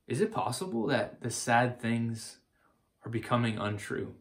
Is 0.06 0.20
it 0.20 0.30
possible 0.30 0.86
that 0.86 1.20
the 1.20 1.30
sad 1.30 1.80
things 1.80 2.36
are 3.04 3.10
becoming 3.10 3.58
untrue? 3.58 4.14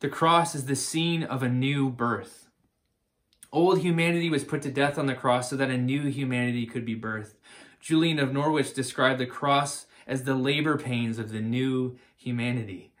The 0.00 0.08
cross 0.08 0.54
is 0.54 0.66
the 0.66 0.76
scene 0.76 1.24
of 1.24 1.42
a 1.42 1.48
new 1.48 1.90
birth. 1.90 2.46
Old 3.50 3.80
humanity 3.80 4.30
was 4.30 4.44
put 4.44 4.62
to 4.62 4.70
death 4.70 4.96
on 4.96 5.06
the 5.06 5.14
cross 5.14 5.50
so 5.50 5.56
that 5.56 5.70
a 5.70 5.76
new 5.76 6.08
humanity 6.08 6.66
could 6.66 6.84
be 6.84 6.94
birthed. 6.94 7.34
Julian 7.80 8.20
of 8.20 8.32
Norwich 8.32 8.74
described 8.74 9.18
the 9.18 9.26
cross 9.26 9.86
as 10.06 10.22
the 10.22 10.36
labor 10.36 10.78
pains 10.78 11.18
of 11.18 11.32
the 11.32 11.40
new 11.40 11.98
humanity. 12.16 12.92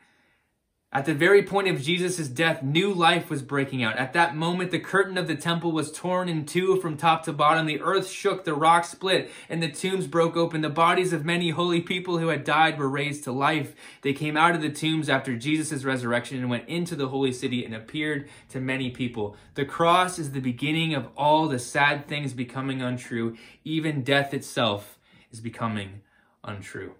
At 0.90 1.04
the 1.04 1.12
very 1.12 1.42
point 1.42 1.68
of 1.68 1.82
Jesus' 1.82 2.28
death, 2.28 2.62
new 2.62 2.94
life 2.94 3.28
was 3.28 3.42
breaking 3.42 3.82
out. 3.82 3.98
At 3.98 4.14
that 4.14 4.34
moment, 4.34 4.70
the 4.70 4.78
curtain 4.78 5.18
of 5.18 5.26
the 5.26 5.34
temple 5.34 5.70
was 5.70 5.92
torn 5.92 6.30
in 6.30 6.46
two 6.46 6.80
from 6.80 6.96
top 6.96 7.24
to 7.24 7.32
bottom. 7.34 7.66
The 7.66 7.82
earth 7.82 8.08
shook, 8.08 8.44
the 8.44 8.54
rock 8.54 8.86
split, 8.86 9.30
and 9.50 9.62
the 9.62 9.70
tombs 9.70 10.06
broke 10.06 10.34
open. 10.34 10.62
The 10.62 10.70
bodies 10.70 11.12
of 11.12 11.26
many 11.26 11.50
holy 11.50 11.82
people 11.82 12.16
who 12.16 12.28
had 12.28 12.42
died 12.42 12.78
were 12.78 12.88
raised 12.88 13.22
to 13.24 13.32
life. 13.32 13.74
They 14.00 14.14
came 14.14 14.38
out 14.38 14.54
of 14.54 14.62
the 14.62 14.70
tombs 14.70 15.10
after 15.10 15.36
Jesus' 15.36 15.84
resurrection 15.84 16.38
and 16.38 16.48
went 16.48 16.66
into 16.70 16.96
the 16.96 17.08
holy 17.08 17.32
city 17.32 17.66
and 17.66 17.74
appeared 17.74 18.26
to 18.48 18.58
many 18.58 18.88
people. 18.88 19.36
The 19.56 19.66
cross 19.66 20.18
is 20.18 20.32
the 20.32 20.40
beginning 20.40 20.94
of 20.94 21.08
all 21.18 21.48
the 21.48 21.58
sad 21.58 22.08
things 22.08 22.32
becoming 22.32 22.80
untrue. 22.80 23.36
Even 23.62 24.02
death 24.02 24.32
itself 24.32 24.98
is 25.30 25.40
becoming 25.40 26.00
untrue. 26.42 26.94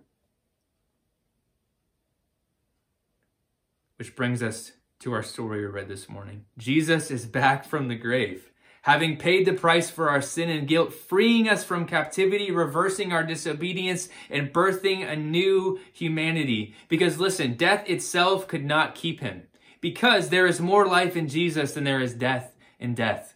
Which 3.99 4.15
brings 4.15 4.45
us 4.45 4.71
to 5.01 5.13
our 5.13 5.25
story 5.25 5.59
we 5.61 5.67
read 5.67 5.89
this 5.89 6.09
morning. 6.09 6.45
Jesus 6.57 7.11
is 7.11 7.27
back 7.27 7.65
from 7.65 7.89
the 7.89 7.97
grave, 7.97 8.53
having 8.83 9.17
paid 9.17 9.45
the 9.45 9.53
price 9.53 9.91
for 9.91 10.09
our 10.09 10.23
sin 10.23 10.49
and 10.49 10.69
guilt, 10.69 10.93
freeing 10.93 11.49
us 11.49 11.65
from 11.65 11.85
captivity, 11.85 12.53
reversing 12.53 13.13
our 13.13 13.25
disobedience, 13.25 14.09
and 14.31 14.53
birthing 14.53 15.05
a 15.05 15.17
new 15.17 15.81
humanity. 15.93 16.77
Because 16.89 17.19
listen, 17.19 17.55
death 17.55 17.91
itself 17.91 18.47
could 18.47 18.65
not 18.65 18.95
keep 18.95 19.19
him. 19.19 19.49
Because 19.81 20.29
there 20.29 20.47
is 20.47 20.61
more 20.61 20.87
life 20.87 21.17
in 21.17 21.27
Jesus 21.27 21.73
than 21.73 21.83
there 21.83 22.01
is 22.01 22.15
death 22.15 22.55
in 22.79 22.95
death. 22.95 23.35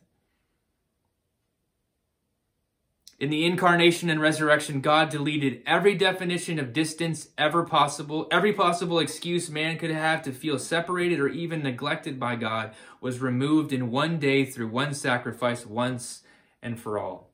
In 3.23 3.31
the 3.31 3.47
incarnation 3.47 4.11
and 4.11 4.21
resurrection, 4.21 4.81
God 4.81 5.09
deleted 5.09 5.63
every 5.65 5.95
definition 5.95 6.59
of 6.59 6.73
distance 6.73 7.29
ever 7.39 7.63
possible. 7.63 8.27
Every 8.33 8.53
possible 8.53 8.99
excuse 8.99 9.49
man 9.49 9.79
could 9.79 9.93
have 9.93 10.23
to 10.23 10.33
feel 10.33 10.59
separated 10.59 11.21
or 11.21 11.29
even 11.29 11.63
neglected 11.63 12.19
by 12.19 12.35
God 12.35 12.75
was 13.01 13.21
removed 13.21 13.73
in 13.73 13.93
one 13.93 14.19
day 14.19 14.45
through 14.45 14.67
one 14.67 14.93
sacrifice 14.93 15.65
once 15.65 16.25
and 16.61 16.81
for 16.81 16.99
all. 16.99 17.31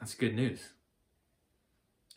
That's 0.00 0.14
good 0.14 0.34
news. 0.34 0.70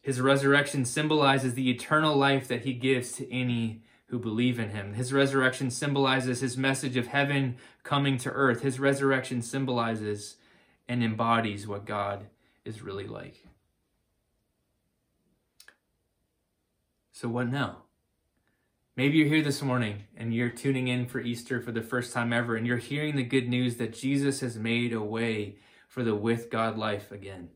His 0.01 0.21
resurrection 0.21 0.85
symbolizes 0.85 1.53
the 1.53 1.69
eternal 1.69 2.15
life 2.15 2.47
that 2.47 2.61
he 2.61 2.71
gives 2.71 3.11
to 3.17 3.29
any 3.29 3.83
who 4.05 4.19
believe 4.19 4.57
in 4.57 4.69
him. 4.69 4.93
His 4.93 5.11
resurrection 5.11 5.69
symbolizes 5.69 6.39
his 6.39 6.55
message 6.55 6.95
of 6.95 7.07
heaven 7.07 7.57
coming 7.83 8.17
to 8.19 8.31
earth. 8.31 8.61
His 8.61 8.79
resurrection 8.79 9.41
symbolizes 9.41 10.37
and 10.87 11.03
embodies 11.03 11.67
what 11.67 11.85
God 11.85 12.27
is 12.63 12.81
really 12.81 13.07
like. 13.07 13.45
So, 17.11 17.29
what 17.29 17.49
now? 17.49 17.77
Maybe 18.97 19.17
you're 19.17 19.27
here 19.27 19.43
this 19.43 19.61
morning 19.61 20.03
and 20.15 20.33
you're 20.33 20.49
tuning 20.49 20.87
in 20.87 21.05
for 21.05 21.19
Easter 21.19 21.61
for 21.61 21.71
the 21.71 21.81
first 21.81 22.13
time 22.13 22.31
ever, 22.31 22.55
and 22.55 22.65
you're 22.65 22.77
hearing 22.77 23.15
the 23.15 23.23
good 23.23 23.47
news 23.47 23.75
that 23.77 23.93
Jesus 23.93 24.39
has 24.39 24.57
made 24.57 24.93
a 24.93 25.01
way 25.01 25.57
for 25.87 26.03
the 26.03 26.15
with 26.15 26.49
God 26.49 26.77
life 26.77 27.11
again 27.11 27.49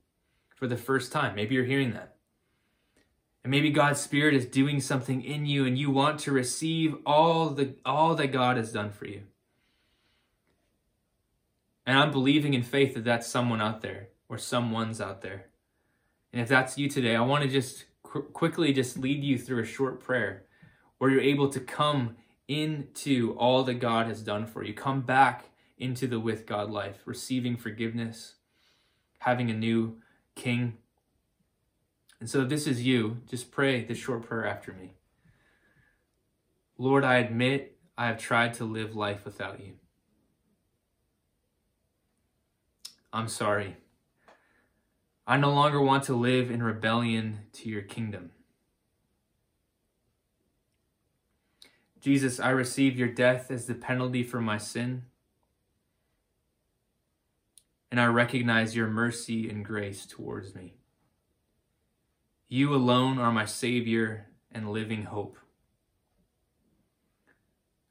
for 0.56 0.68
the 0.68 0.78
first 0.78 1.12
time. 1.12 1.36
Maybe 1.36 1.56
you're 1.56 1.64
hearing 1.64 1.94
that. 1.94 2.16
And 3.44 3.52
maybe 3.52 3.72
God's 3.72 4.02
Spirit 4.02 4.34
is 4.34 4.46
doing 4.46 4.82
something 4.82 5.24
in 5.24 5.46
you 5.46 5.66
and 5.66 5.78
you 5.78 5.90
want 5.90 6.20
to 6.22 6.32
receive 6.34 6.96
all 7.06 7.52
the 7.52 7.76
all 7.86 8.16
that 8.16 8.34
God 8.34 8.58
has 8.58 8.74
done 8.74 8.92
for 8.92 9.06
you. 9.06 9.22
And 11.90 11.98
I'm 11.98 12.12
believing 12.12 12.54
in 12.54 12.62
faith 12.62 12.94
that 12.94 13.04
that's 13.04 13.26
someone 13.26 13.62
out 13.62 13.82
there 13.82 14.10
or 14.30 14.38
someone's 14.38 15.02
out 15.02 15.24
there. 15.24 15.48
And 16.32 16.40
if 16.40 16.48
that's 16.48 16.78
you 16.78 16.88
today, 16.88 17.16
I 17.16 17.22
want 17.22 17.42
to 17.42 17.50
just 17.50 17.86
qu- 18.04 18.22
quickly 18.22 18.72
just 18.74 18.96
lead 18.96 19.24
you 19.24 19.40
through 19.40 19.64
a 19.64 19.66
short 19.66 20.00
prayer 20.00 20.44
where 21.00 21.10
you're 21.10 21.20
able 21.20 21.50
to 21.50 21.60
come 21.60 22.16
into 22.48 23.34
all 23.40 23.64
that 23.64 23.80
God 23.80 24.06
has 24.06 24.22
done 24.22 24.46
for 24.46 24.64
you. 24.64 24.72
Come 24.72 25.02
back 25.02 25.46
into 25.80 26.06
the 26.06 26.20
with 26.20 26.46
God 26.46 26.70
life, 26.70 27.02
receiving 27.06 27.58
forgiveness, 27.58 28.36
having 29.18 29.50
a 29.50 29.56
new 29.56 29.98
king. 30.36 30.78
And 32.20 32.30
so 32.30 32.42
if 32.42 32.50
this 32.50 32.68
is 32.68 32.84
you, 32.84 33.22
just 33.28 33.50
pray 33.50 33.84
this 33.84 33.98
short 33.98 34.22
prayer 34.22 34.46
after 34.46 34.74
me. 34.74 34.94
Lord, 36.78 37.04
I 37.04 37.16
admit 37.16 37.80
I 37.98 38.06
have 38.06 38.20
tried 38.20 38.54
to 38.54 38.64
live 38.64 38.96
life 38.96 39.26
without 39.26 39.60
you. 39.60 39.80
I'm 43.12 43.28
sorry. 43.28 43.78
I 45.26 45.38
no 45.38 45.52
longer 45.52 45.82
want 45.82 46.04
to 46.06 46.16
live 46.16 46.50
in 46.50 46.64
rebellion 46.64 47.42
to 47.54 47.70
your 47.70 47.82
kingdom. 47.82 48.32
Jesus, 52.02 52.40
I 52.40 52.50
receive 52.50 52.98
your 52.98 53.10
death 53.10 53.52
as 53.52 53.66
the 53.66 53.76
penalty 53.76 54.24
for 54.24 54.40
my 54.40 54.58
sin. 54.58 55.04
And 57.92 58.00
I 58.00 58.06
recognize 58.06 58.76
your 58.76 58.88
mercy 58.88 59.50
and 59.50 59.66
grace 59.66 60.06
towards 60.06 60.56
me. 60.56 60.76
You 62.48 62.74
alone 62.74 63.20
are 63.20 63.32
my 63.32 63.46
Savior 63.46 64.28
and 64.52 64.72
living 64.72 65.04
hope. 65.04 65.38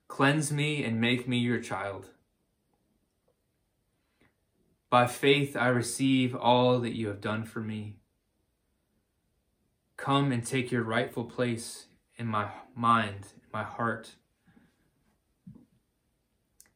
Cleanse 0.08 0.50
me 0.50 0.82
and 0.82 1.00
make 1.00 1.28
me 1.28 1.38
your 1.38 1.60
child. 1.60 2.10
By 4.90 5.06
faith, 5.06 5.56
I 5.56 5.68
receive 5.68 6.34
all 6.34 6.78
that 6.80 6.96
you 6.96 7.08
have 7.08 7.20
done 7.20 7.44
for 7.44 7.60
me. 7.60 7.96
Come 9.96 10.32
and 10.32 10.46
take 10.46 10.72
your 10.72 10.82
rightful 10.82 11.24
place 11.24 11.86
in 12.16 12.26
my 12.26 12.48
mind, 12.74 13.28
in 13.34 13.48
my 13.52 13.64
heart. 13.64 14.12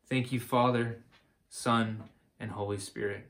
Thank 0.09 0.31
you, 0.31 0.41
Father, 0.41 1.05
Son, 1.49 2.05
and 2.39 2.51
Holy 2.51 2.77
Spirit. 2.77 3.29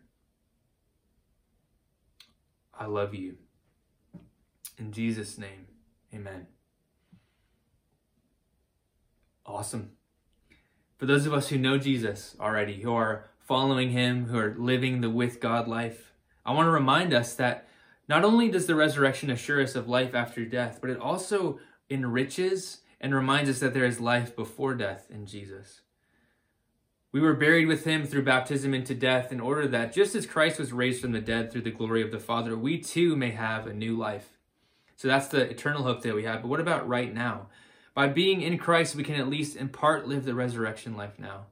I 2.74 2.86
love 2.86 3.14
you. 3.14 3.36
In 4.78 4.90
Jesus' 4.90 5.38
name, 5.38 5.66
amen. 6.12 6.48
Awesome. 9.46 9.92
For 10.98 11.06
those 11.06 11.26
of 11.26 11.34
us 11.34 11.48
who 11.48 11.58
know 11.58 11.78
Jesus 11.78 12.34
already, 12.40 12.80
who 12.80 12.92
are 12.92 13.28
following 13.46 13.90
him, 13.90 14.26
who 14.26 14.38
are 14.38 14.54
living 14.56 15.00
the 15.00 15.10
with 15.10 15.40
God 15.40 15.68
life, 15.68 16.12
I 16.44 16.52
want 16.52 16.66
to 16.66 16.70
remind 16.70 17.12
us 17.12 17.34
that 17.34 17.68
not 18.08 18.24
only 18.24 18.50
does 18.50 18.66
the 18.66 18.74
resurrection 18.74 19.30
assure 19.30 19.62
us 19.62 19.74
of 19.74 19.88
life 19.88 20.14
after 20.14 20.44
death, 20.44 20.78
but 20.80 20.90
it 20.90 20.98
also 20.98 21.60
enriches 21.88 22.80
and 23.00 23.14
reminds 23.14 23.50
us 23.50 23.60
that 23.60 23.74
there 23.74 23.84
is 23.84 24.00
life 24.00 24.34
before 24.34 24.74
death 24.74 25.06
in 25.10 25.26
Jesus. 25.26 25.82
We 27.12 27.20
were 27.20 27.34
buried 27.34 27.66
with 27.66 27.84
him 27.84 28.06
through 28.06 28.24
baptism 28.24 28.72
into 28.72 28.94
death 28.94 29.32
in 29.32 29.40
order 29.40 29.68
that 29.68 29.92
just 29.92 30.14
as 30.14 30.24
Christ 30.24 30.58
was 30.58 30.72
raised 30.72 31.02
from 31.02 31.12
the 31.12 31.20
dead 31.20 31.52
through 31.52 31.62
the 31.62 31.70
glory 31.70 32.02
of 32.02 32.10
the 32.10 32.18
Father, 32.18 32.56
we 32.56 32.78
too 32.78 33.16
may 33.16 33.32
have 33.32 33.66
a 33.66 33.74
new 33.74 33.96
life. 33.96 34.38
So 34.96 35.08
that's 35.08 35.28
the 35.28 35.42
eternal 35.42 35.82
hope 35.82 36.02
that 36.02 36.14
we 36.14 36.24
have. 36.24 36.42
But 36.42 36.48
what 36.48 36.60
about 36.60 36.88
right 36.88 37.12
now? 37.12 37.48
By 37.94 38.08
being 38.08 38.40
in 38.40 38.56
Christ, 38.56 38.94
we 38.94 39.04
can 39.04 39.16
at 39.16 39.28
least 39.28 39.56
in 39.56 39.68
part 39.68 40.08
live 40.08 40.24
the 40.24 40.34
resurrection 40.34 40.96
life 40.96 41.18
now. 41.18 41.46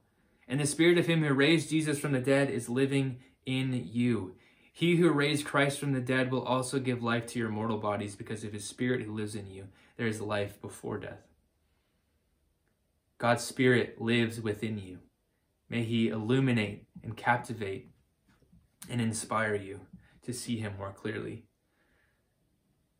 And 0.51 0.59
the 0.59 0.67
spirit 0.67 0.97
of 0.97 1.07
him 1.07 1.23
who 1.23 1.33
raised 1.33 1.69
Jesus 1.69 1.97
from 1.97 2.11
the 2.11 2.19
dead 2.19 2.49
is 2.49 2.67
living 2.67 3.19
in 3.45 3.87
you. 3.89 4.35
He 4.73 4.97
who 4.97 5.09
raised 5.09 5.45
Christ 5.45 5.79
from 5.79 5.93
the 5.93 6.01
dead 6.01 6.29
will 6.29 6.43
also 6.43 6.77
give 6.77 7.01
life 7.01 7.25
to 7.27 7.39
your 7.39 7.47
mortal 7.47 7.77
bodies 7.77 8.17
because 8.17 8.43
of 8.43 8.51
his 8.51 8.65
spirit 8.65 9.01
who 9.03 9.15
lives 9.15 9.33
in 9.33 9.49
you. 9.49 9.69
There 9.95 10.07
is 10.07 10.19
life 10.19 10.61
before 10.61 10.97
death. 10.97 11.21
God's 13.17 13.45
spirit 13.45 14.01
lives 14.01 14.41
within 14.41 14.77
you. 14.77 14.99
May 15.69 15.83
he 15.83 16.09
illuminate 16.09 16.85
and 17.01 17.15
captivate 17.15 17.89
and 18.89 18.99
inspire 18.99 19.55
you 19.55 19.79
to 20.23 20.33
see 20.33 20.57
him 20.57 20.73
more 20.77 20.91
clearly. 20.91 21.45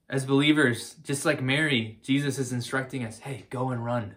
As 0.10 0.24
believers, 0.24 0.96
just 1.04 1.26
like 1.26 1.42
Mary, 1.42 2.00
Jesus 2.02 2.40
is 2.40 2.54
instructing 2.54 3.04
us 3.04 3.20
hey, 3.20 3.46
go 3.50 3.72
and 3.72 3.84
run. 3.84 4.16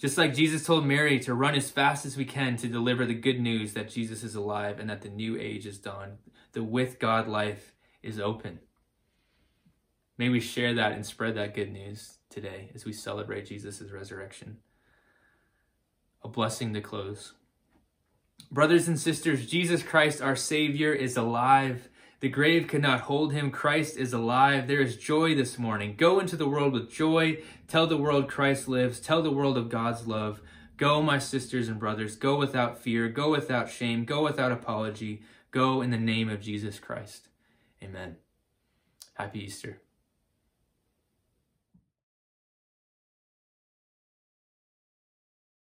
Just 0.00 0.16
like 0.16 0.34
Jesus 0.34 0.64
told 0.64 0.86
Mary 0.86 1.20
to 1.20 1.34
run 1.34 1.54
as 1.54 1.70
fast 1.70 2.06
as 2.06 2.16
we 2.16 2.24
can 2.24 2.56
to 2.56 2.68
deliver 2.68 3.04
the 3.04 3.12
good 3.12 3.38
news 3.38 3.74
that 3.74 3.90
Jesus 3.90 4.24
is 4.24 4.34
alive 4.34 4.80
and 4.80 4.88
that 4.88 5.02
the 5.02 5.10
new 5.10 5.38
age 5.38 5.66
is 5.66 5.76
dawned, 5.76 6.16
the 6.52 6.62
with 6.62 6.98
God 6.98 7.28
life 7.28 7.74
is 8.02 8.18
open. 8.18 8.60
May 10.16 10.30
we 10.30 10.40
share 10.40 10.72
that 10.72 10.92
and 10.92 11.04
spread 11.04 11.36
that 11.36 11.54
good 11.54 11.70
news 11.70 12.16
today 12.30 12.70
as 12.74 12.86
we 12.86 12.94
celebrate 12.94 13.44
Jesus' 13.44 13.82
resurrection. 13.92 14.56
A 16.22 16.28
blessing 16.28 16.72
to 16.72 16.80
close. 16.80 17.34
Brothers 18.50 18.88
and 18.88 18.98
sisters, 18.98 19.46
Jesus 19.46 19.82
Christ, 19.82 20.22
our 20.22 20.36
Savior, 20.36 20.94
is 20.94 21.18
alive. 21.18 21.90
The 22.20 22.28
grave 22.28 22.68
could 22.68 22.82
not 22.82 23.02
hold 23.02 23.32
him. 23.32 23.50
Christ 23.50 23.96
is 23.96 24.12
alive. 24.12 24.68
There 24.68 24.80
is 24.80 24.96
joy 24.98 25.34
this 25.34 25.58
morning. 25.58 25.94
Go 25.96 26.20
into 26.20 26.36
the 26.36 26.48
world 26.48 26.74
with 26.74 26.92
joy. 26.92 27.38
Tell 27.66 27.86
the 27.86 27.96
world 27.96 28.28
Christ 28.28 28.68
lives. 28.68 29.00
Tell 29.00 29.22
the 29.22 29.30
world 29.30 29.56
of 29.56 29.70
God's 29.70 30.06
love. 30.06 30.42
Go, 30.76 31.02
my 31.02 31.18
sisters 31.18 31.68
and 31.68 31.78
brothers. 31.78 32.16
Go 32.16 32.36
without 32.36 32.78
fear. 32.78 33.08
Go 33.08 33.30
without 33.30 33.70
shame. 33.70 34.04
Go 34.04 34.22
without 34.22 34.52
apology. 34.52 35.22
Go 35.50 35.80
in 35.80 35.90
the 35.90 35.98
name 35.98 36.28
of 36.28 36.42
Jesus 36.42 36.78
Christ. 36.78 37.28
Amen. 37.82 38.16
Happy 39.14 39.44
Easter. 39.44 39.80